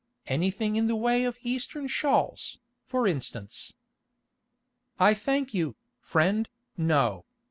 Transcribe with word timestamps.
Anything 0.25 0.77
in 0.77 0.87
the 0.87 0.95
way 0.95 1.25
of 1.25 1.37
Eastern 1.43 1.85
shawls, 1.85 2.57
for 2.87 3.05
instance?" 3.05 3.75
"I 4.99 5.13
thank 5.13 5.53
you, 5.53 5.75
friend, 5.99 6.49
no. 6.75 7.25